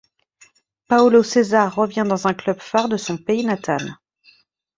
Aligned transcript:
Paulo 0.87 1.21
César 1.21 1.75
revient 1.75 2.07
dans 2.09 2.25
un 2.25 2.33
club 2.33 2.57
phare 2.59 2.89
de 2.89 2.97
son 2.97 3.17
pays 3.17 3.45
natal. 3.45 3.99